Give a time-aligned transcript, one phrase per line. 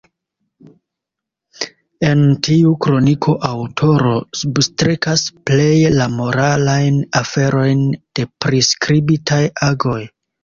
[2.11, 7.83] En tiu kroniko aŭtoro substrekas pleje la moralajn aferojn
[8.21, 10.01] de priskribitaj agoj.